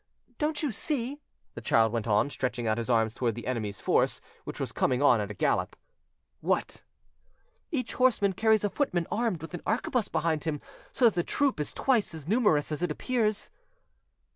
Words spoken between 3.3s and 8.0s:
the enemy's force, which was coming on at a gallop. "What?" "Each